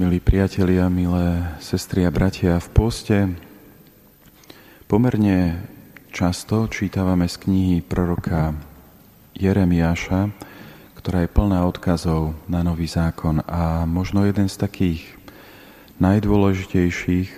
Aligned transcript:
Milí 0.00 0.16
priatelia, 0.16 0.88
milé 0.88 1.44
sestry 1.60 2.08
a 2.08 2.10
bratia, 2.10 2.56
v 2.56 2.68
poste 2.72 3.36
pomerne 4.88 5.60
často 6.08 6.72
čítavame 6.72 7.28
z 7.28 7.36
knihy 7.36 7.84
proroka 7.84 8.56
Jeremiáša, 9.36 10.32
ktorá 10.96 11.28
je 11.28 11.34
plná 11.36 11.68
odkazov 11.68 12.32
na 12.48 12.64
nový 12.64 12.88
zákon 12.88 13.44
a 13.44 13.84
možno 13.84 14.24
jeden 14.24 14.48
z 14.48 14.56
takých 14.56 15.04
najdôležitejších 16.00 17.28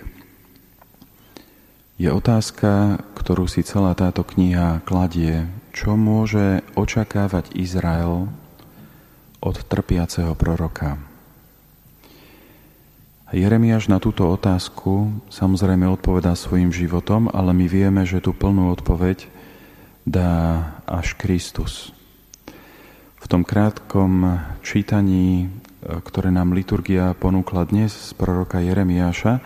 je 1.99 2.09
otázka, 2.15 3.03
ktorú 3.19 3.51
si 3.51 3.67
celá 3.67 3.91
táto 3.99 4.23
kniha 4.23 4.87
kladie, 4.87 5.51
čo 5.75 5.99
môže 5.99 6.63
očakávať 6.79 7.59
Izrael 7.59 8.31
od 9.43 9.57
trpiaceho 9.67 10.39
proroka. 10.39 11.11
Jeremiáš 13.33 13.89
na 13.89 13.97
túto 13.97 14.29
otázku 14.29 15.09
samozrejme 15.33 15.89
odpovedá 15.89 16.37
svojim 16.37 16.69
životom, 16.69 17.33
ale 17.33 17.57
my 17.57 17.65
vieme, 17.65 18.05
že 18.05 18.21
tú 18.21 18.37
plnú 18.37 18.69
odpoveď 18.77 19.25
dá 20.05 20.61
až 20.85 21.17
Kristus. 21.17 21.97
V 23.17 23.27
tom 23.33 23.41
krátkom 23.41 24.37
čítaní, 24.61 25.49
ktoré 25.81 26.29
nám 26.29 26.53
liturgia 26.53 27.17
ponúkla 27.17 27.65
dnes 27.65 27.97
z 27.97 28.13
proroka 28.21 28.61
Jeremiáša, 28.61 29.41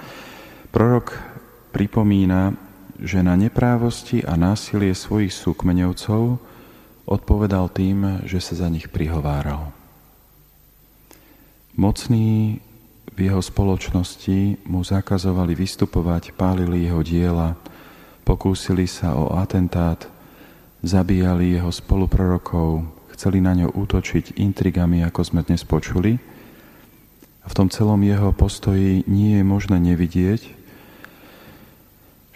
prorok 0.75 1.23
pripomína, 1.71 2.59
že 2.99 3.23
na 3.23 3.39
neprávosti 3.39 4.19
a 4.27 4.35
násilie 4.35 4.99
svojich 4.99 5.31
súkmeňovcov 5.31 6.43
odpovedal 7.07 7.71
tým, 7.71 8.27
že 8.27 8.43
sa 8.43 8.67
za 8.67 8.67
nich 8.67 8.91
prihováral. 8.91 9.71
Mocný 11.79 12.59
v 13.17 13.33
jeho 13.33 13.41
spoločnosti 13.41 14.69
mu 14.69 14.85
zakazovali 14.85 15.57
vystupovať, 15.57 16.37
pálili 16.37 16.85
jeho 16.85 17.01
diela, 17.01 17.57
pokúsili 18.29 18.85
sa 18.85 19.17
o 19.17 19.33
atentát, 19.41 20.05
zabíjali 20.85 21.57
jeho 21.57 21.73
spoluprorokov, 21.73 22.85
chceli 23.17 23.41
na 23.41 23.57
ňo 23.57 23.73
útočiť 23.73 24.37
intrigami, 24.37 25.01
ako 25.01 25.21
sme 25.25 25.41
dnes 25.41 25.65
počuli. 25.65 26.21
A 27.41 27.47
v 27.49 27.57
tom 27.57 27.73
celom 27.73 28.05
jeho 28.05 28.37
postoji 28.37 29.01
nie 29.09 29.41
je 29.41 29.45
možné 29.49 29.81
nevidieť, 29.81 30.53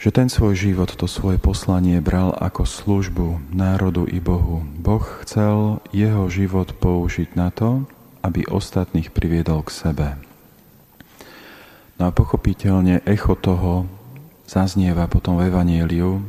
že 0.00 0.08
ten 0.08 0.32
svoj 0.32 0.56
život, 0.56 0.88
to 0.96 1.04
svoje 1.04 1.36
poslanie 1.36 2.00
bral 2.00 2.32
ako 2.32 2.64
službu 2.64 3.52
národu 3.52 4.08
i 4.08 4.16
Bohu. 4.16 4.64
Boh 4.80 5.04
chcel 5.28 5.84
jeho 5.92 6.24
život 6.32 6.72
použiť 6.72 7.36
na 7.36 7.52
to, 7.52 7.84
aby 8.24 8.48
ostatných 8.48 9.12
priviedol 9.12 9.60
k 9.60 9.76
sebe. 9.76 10.29
No 12.00 12.08
a 12.08 12.16
pochopiteľne 12.16 13.04
echo 13.04 13.36
toho 13.36 13.84
zaznieva 14.48 15.04
potom 15.04 15.36
v 15.36 15.52
Evanieliu, 15.52 16.24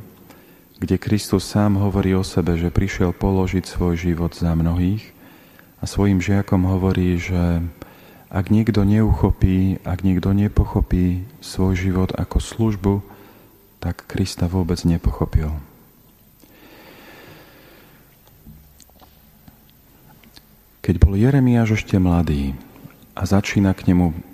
kde 0.84 1.00
Kristus 1.00 1.48
sám 1.48 1.80
hovorí 1.80 2.12
o 2.12 2.28
sebe, 2.28 2.60
že 2.60 2.76
prišiel 2.76 3.16
položiť 3.16 3.64
svoj 3.64 3.96
život 3.96 4.36
za 4.36 4.52
mnohých 4.52 5.16
a 5.80 5.88
svojim 5.88 6.20
žiakom 6.20 6.68
hovorí, 6.68 7.16
že 7.16 7.64
ak 8.28 8.52
niekto 8.52 8.84
neuchopí, 8.84 9.80
ak 9.88 10.04
niekto 10.04 10.36
nepochopí 10.36 11.24
svoj 11.40 11.80
život 11.80 12.12
ako 12.20 12.44
službu, 12.44 12.94
tak 13.80 14.04
Krista 14.12 14.52
vôbec 14.52 14.84
nepochopil. 14.84 15.56
Keď 20.84 20.96
bol 21.00 21.16
Jeremiáš 21.16 21.80
ešte 21.80 21.96
mladý 21.96 22.60
a 23.16 23.24
začína 23.24 23.72
k 23.72 23.96
nemu 23.96 24.31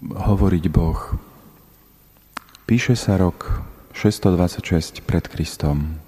hovoriť 0.00 0.64
Boh. 0.72 1.00
Píše 2.64 2.96
sa 2.96 3.20
rok 3.20 3.66
626 3.92 5.04
pred 5.04 5.24
Kristom. 5.28 6.00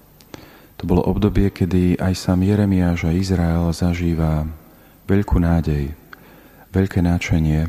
To 0.80 0.88
bolo 0.88 1.04
obdobie, 1.04 1.52
kedy 1.52 2.00
aj 2.00 2.14
sám 2.16 2.42
Jeremiáš 2.42 3.06
a 3.06 3.14
Izrael 3.14 3.70
zažíva 3.70 4.48
veľkú 5.06 5.38
nádej, 5.38 5.92
veľké 6.72 7.04
náčenie. 7.04 7.68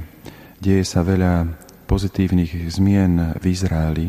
Deje 0.64 0.84
sa 0.88 1.04
veľa 1.04 1.50
pozitívnych 1.86 2.72
zmien 2.72 3.36
v 3.38 3.44
Izraeli. 3.52 4.08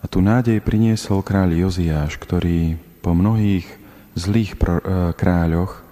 A 0.00 0.04
tu 0.08 0.24
nádej 0.24 0.58
priniesol 0.64 1.22
kráľ 1.22 1.68
Joziáš, 1.68 2.18
ktorý 2.18 2.80
po 3.00 3.14
mnohých 3.14 3.68
zlých 4.18 4.56
eh, 4.58 5.12
kráľoch 5.14 5.89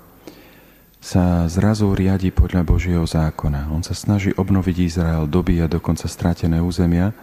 sa 1.08 1.48
zrazu 1.48 1.96
riadi 1.96 2.28
podľa 2.28 2.69
Božieho 2.69 3.08
zákona. 3.08 3.72
On 3.72 3.80
sa 3.80 3.96
snaží 3.96 4.28
obnoviť 4.36 4.76
Izrael, 4.76 5.24
dobíja 5.24 5.64
dokonca 5.64 6.04
stratené 6.04 6.60
územia, 6.60 7.16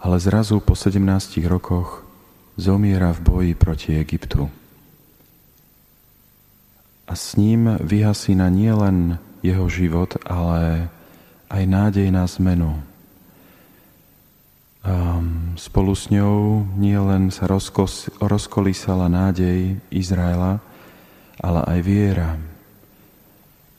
ale 0.00 0.16
zrazu 0.16 0.64
po 0.64 0.72
17 0.72 1.44
rokoch 1.44 2.08
zomiera 2.56 3.12
v 3.12 3.20
boji 3.20 3.52
proti 3.52 4.00
Egyptu. 4.00 4.48
A 7.04 7.12
s 7.12 7.36
ním 7.36 7.76
vyhasína 7.84 8.48
nielen 8.48 9.20
jeho 9.44 9.68
život, 9.68 10.16
ale 10.24 10.88
aj 11.52 11.62
nádej 11.68 12.08
na 12.08 12.24
zmenu. 12.24 12.80
Um, 14.80 15.52
spolu 15.60 15.92
s 15.92 16.08
ňou 16.08 16.64
nielen 16.80 17.28
sa 17.28 17.44
rozkolísala 18.24 19.12
nádej 19.12 19.76
Izraela, 19.92 20.64
ale 21.44 21.60
aj 21.68 21.80
viera, 21.84 22.40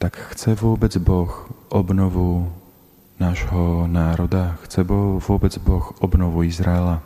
tak 0.05 0.37
chce 0.37 0.53
vôbec 0.53 0.93
Boh 1.01 1.49
obnovu 1.73 2.53
nášho 3.17 3.89
národa? 3.89 4.53
Chce 4.61 4.85
vôbec 5.17 5.57
Boh 5.65 5.97
obnovu 5.97 6.45
Izraela? 6.45 7.01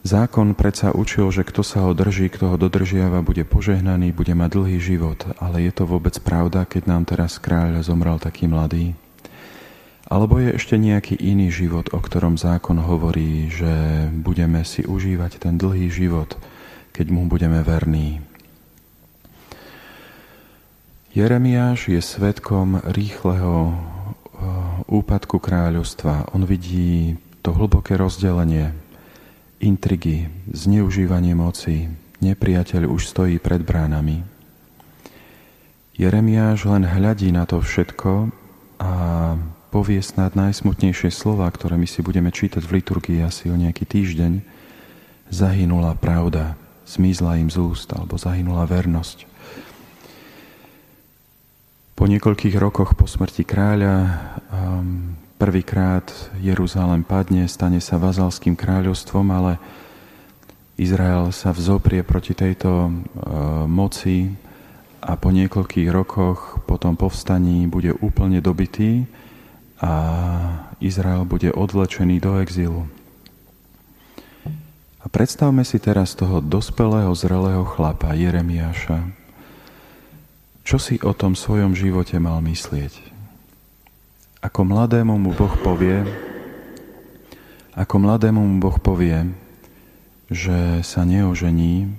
Zákon 0.00 0.56
predsa 0.56 0.96
učil, 0.96 1.28
že 1.28 1.44
kto 1.44 1.60
sa 1.60 1.84
ho 1.84 1.92
drží, 1.92 2.32
kto 2.32 2.48
ho 2.48 2.56
dodržiava, 2.56 3.20
bude 3.20 3.44
požehnaný, 3.44 4.16
bude 4.16 4.32
mať 4.32 4.56
dlhý 4.56 4.80
život. 4.80 5.20
Ale 5.36 5.60
je 5.68 5.72
to 5.76 5.84
vôbec 5.84 6.16
pravda, 6.24 6.64
keď 6.64 6.88
nám 6.88 7.04
teraz 7.04 7.36
kráľ 7.36 7.84
zomrel 7.84 8.16
taký 8.16 8.48
mladý? 8.48 8.96
Alebo 10.08 10.40
je 10.40 10.56
ešte 10.56 10.80
nejaký 10.80 11.20
iný 11.20 11.52
život, 11.52 11.92
o 11.92 12.00
ktorom 12.00 12.40
zákon 12.40 12.80
hovorí, 12.80 13.52
že 13.52 14.08
budeme 14.16 14.64
si 14.64 14.80
užívať 14.80 15.44
ten 15.44 15.60
dlhý 15.60 15.92
život, 15.92 16.40
keď 16.96 17.06
mu 17.12 17.28
budeme 17.28 17.60
verní? 17.60 18.32
Jeremiáš 21.14 21.94
je 21.94 22.02
svetkom 22.02 22.82
rýchleho 22.90 23.70
eh, 23.70 23.74
úpadku 24.90 25.38
kráľovstva. 25.38 26.34
On 26.34 26.42
vidí 26.42 27.14
to 27.38 27.54
hlboké 27.54 27.94
rozdelenie, 27.94 28.74
intrigy, 29.62 30.26
zneužívanie 30.50 31.38
moci. 31.38 31.86
Nepriateľ 32.18 32.90
už 32.90 33.14
stojí 33.14 33.38
pred 33.38 33.62
bránami. 33.62 34.26
Jeremiáš 35.94 36.66
len 36.66 36.82
hľadí 36.82 37.30
na 37.30 37.46
to 37.46 37.62
všetko 37.62 38.34
a 38.82 38.92
povie 39.70 40.02
snad 40.02 40.34
najsmutnejšie 40.34 41.14
slova, 41.14 41.46
ktoré 41.46 41.78
my 41.78 41.86
si 41.86 42.02
budeme 42.02 42.34
čítať 42.34 42.66
v 42.66 42.82
liturgii 42.82 43.22
asi 43.22 43.46
o 43.46 43.54
nejaký 43.54 43.86
týždeň. 43.86 44.42
Zahynula 45.30 45.94
pravda, 45.94 46.58
zmizla 46.90 47.38
im 47.38 47.54
z 47.54 47.62
úst, 47.62 47.86
alebo 47.94 48.18
zahynula 48.18 48.66
vernosť. 48.66 49.33
Po 51.94 52.10
niekoľkých 52.10 52.58
rokoch 52.58 52.98
po 52.98 53.06
smrti 53.06 53.46
kráľa 53.46 53.94
um, 54.50 55.14
prvýkrát 55.38 56.10
Jeruzalem 56.42 57.06
padne, 57.06 57.46
stane 57.46 57.78
sa 57.78 58.02
vazalským 58.02 58.58
kráľovstvom, 58.58 59.26
ale 59.30 59.62
Izrael 60.74 61.30
sa 61.30 61.54
vzoprie 61.54 62.02
proti 62.02 62.34
tejto 62.34 62.90
uh, 62.90 62.90
moci 63.70 64.34
a 65.06 65.14
po 65.14 65.30
niekoľkých 65.30 65.88
rokoch 65.94 66.66
po 66.66 66.82
tom 66.82 66.98
povstaní 66.98 67.70
bude 67.70 67.94
úplne 68.02 68.42
dobitý 68.42 69.06
a 69.78 69.92
Izrael 70.82 71.22
bude 71.22 71.54
odvlečený 71.54 72.18
do 72.18 72.42
exilu. 72.42 72.90
A 74.98 75.06
predstavme 75.06 75.62
si 75.62 75.78
teraz 75.78 76.18
toho 76.18 76.42
dospelého, 76.42 77.12
zrelého 77.14 77.62
chlapa 77.62 78.16
Jeremiáša, 78.16 79.23
čo 80.64 80.80
si 80.80 80.96
o 81.04 81.12
tom 81.12 81.36
svojom 81.36 81.76
živote 81.76 82.16
mal 82.16 82.40
myslieť? 82.40 83.12
Ako 84.40 84.64
mladému 84.64 85.12
mu 85.20 85.36
Boh 85.36 85.52
povie, 85.60 86.04
ako 87.76 87.94
mladému 88.00 88.40
mu 88.40 88.56
Boh 88.60 88.76
povie, 88.80 89.28
že 90.32 90.80
sa 90.80 91.04
neožení, 91.04 91.92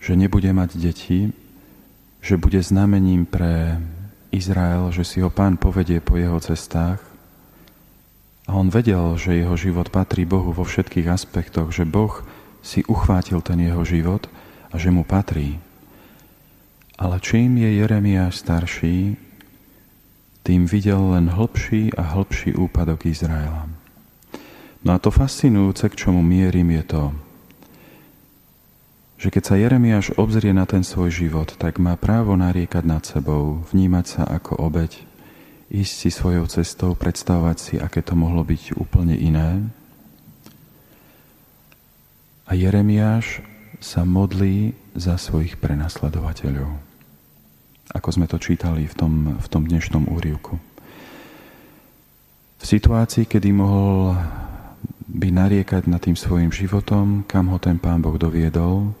že 0.00 0.16
nebude 0.16 0.48
mať 0.52 0.80
deti, 0.80 1.32
že 2.24 2.40
bude 2.40 2.60
znamením 2.64 3.28
pre 3.28 3.80
Izrael, 4.32 4.88
že 4.92 5.04
si 5.04 5.20
ho 5.20 5.28
pán 5.28 5.60
povedie 5.60 6.00
po 6.00 6.16
jeho 6.16 6.40
cestách. 6.40 7.00
A 8.44 8.56
on 8.56 8.68
vedel, 8.68 9.16
že 9.16 9.40
jeho 9.40 9.56
život 9.56 9.88
patrí 9.88 10.28
Bohu 10.28 10.52
vo 10.52 10.64
všetkých 10.64 11.08
aspektoch, 11.08 11.72
že 11.72 11.88
Boh 11.88 12.24
si 12.64 12.84
uchvátil 12.84 13.40
ten 13.40 13.60
jeho 13.60 13.84
život 13.84 14.28
a 14.72 14.76
že 14.76 14.92
mu 14.92 15.04
patrí. 15.04 15.63
Ale 16.94 17.18
čím 17.18 17.58
je 17.58 17.82
Jeremiáš 17.82 18.46
starší, 18.46 19.18
tým 20.44 20.68
videl 20.68 21.00
len 21.16 21.32
hlbší 21.32 21.96
a 21.96 22.14
hlbší 22.14 22.54
úpadok 22.54 23.08
Izraela. 23.08 23.66
No 24.84 24.92
a 24.92 24.98
to 25.00 25.08
fascinujúce, 25.08 25.88
k 25.88 25.96
čomu 25.96 26.20
mierim, 26.20 26.68
je 26.68 26.84
to, 26.84 27.04
že 29.16 29.32
keď 29.32 29.42
sa 29.42 29.56
Jeremiáš 29.56 30.12
obzrie 30.20 30.52
na 30.52 30.68
ten 30.68 30.84
svoj 30.84 31.08
život, 31.08 31.56
tak 31.56 31.80
má 31.80 31.96
právo 31.96 32.36
nariekať 32.36 32.84
nad 32.84 33.00
sebou, 33.00 33.64
vnímať 33.72 34.04
sa 34.04 34.22
ako 34.28 34.60
obeď, 34.60 35.00
ísť 35.72 35.94
si 35.96 36.08
svojou 36.12 36.44
cestou, 36.44 36.92
predstavovať 36.92 37.56
si, 37.56 37.74
aké 37.80 38.04
to 38.04 38.12
mohlo 38.12 38.44
byť 38.44 38.76
úplne 38.76 39.16
iné. 39.16 39.64
A 42.44 42.52
Jeremiáš 42.52 43.40
sa 43.84 44.00
modlí 44.08 44.72
za 44.96 45.20
svojich 45.20 45.60
prenasledovateľov. 45.60 46.72
Ako 47.92 48.08
sme 48.16 48.24
to 48.24 48.40
čítali 48.40 48.88
v 48.88 48.94
tom, 48.96 49.36
v 49.36 49.46
tom 49.52 49.68
dnešnom 49.68 50.08
úrivku. 50.08 50.56
V 52.56 52.64
situácii, 52.64 53.28
kedy 53.28 53.52
mohol 53.52 54.16
by 55.04 55.28
nariekať 55.28 55.84
nad 55.84 56.00
tým 56.00 56.16
svojim 56.16 56.48
životom, 56.48 57.28
kam 57.28 57.52
ho 57.52 57.60
ten 57.60 57.76
Pán 57.76 58.00
Boh 58.00 58.16
doviedol, 58.16 58.96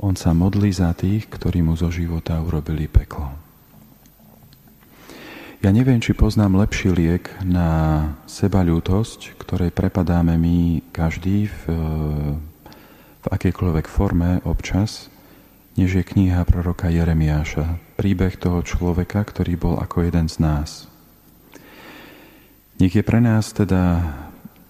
on 0.00 0.14
sa 0.16 0.32
modlí 0.32 0.72
za 0.72 0.96
tých, 0.96 1.28
ktorí 1.28 1.60
mu 1.60 1.76
zo 1.76 1.92
života 1.92 2.40
urobili 2.40 2.88
peklo. 2.88 3.36
Ja 5.60 5.76
neviem, 5.76 6.00
či 6.00 6.16
poznám 6.16 6.56
lepší 6.56 6.88
liek 6.88 7.36
na 7.44 7.68
sebaľútosť, 8.24 9.36
ktorej 9.44 9.76
prepadáme 9.76 10.40
my 10.40 10.88
každý 10.88 11.52
v, 11.52 11.60
v 13.26 13.34
akejkoľvek 13.34 13.86
forme 13.90 14.38
občas, 14.46 15.10
než 15.74 15.98
je 15.98 16.04
kniha 16.06 16.46
proroka 16.46 16.86
Jeremiáša, 16.86 17.98
príbeh 17.98 18.38
toho 18.38 18.62
človeka, 18.62 19.26
ktorý 19.26 19.58
bol 19.58 19.74
ako 19.82 20.06
jeden 20.06 20.30
z 20.30 20.38
nás. 20.38 20.86
Nech 22.78 22.94
je 22.94 23.02
pre 23.02 23.18
nás 23.18 23.50
teda 23.50 24.14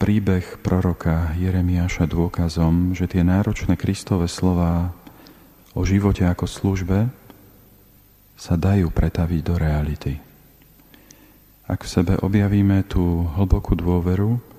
príbeh 0.01 0.57
proroka 0.65 1.37
Jeremiáša 1.37 2.09
dôkazom, 2.09 2.97
že 2.97 3.05
tie 3.05 3.21
náročné 3.21 3.77
Kristové 3.77 4.25
slova 4.25 4.97
o 5.77 5.85
živote 5.85 6.25
ako 6.25 6.49
službe 6.49 7.13
sa 8.41 8.55
dajú 8.57 8.89
pretaviť 8.89 9.41
do 9.45 9.55
reality. 9.61 10.17
Ak 11.69 11.85
v 11.85 11.93
sebe 11.93 12.15
objavíme 12.25 12.89
tú 12.89 13.29
hlbokú 13.37 13.77
dôveru, 13.77 14.56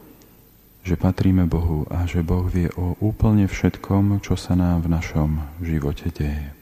že 0.87 0.95
patríme 0.95 1.43
Bohu 1.51 1.83
a 1.91 2.07
že 2.07 2.23
Boh 2.23 2.47
vie 2.47 2.71
o 2.79 2.95
úplne 3.03 3.43
všetkom, 3.51 4.23
čo 4.23 4.39
sa 4.39 4.55
nám 4.55 4.87
v 4.87 4.95
našom 4.95 5.43
živote 5.59 6.07
deje. 6.15 6.56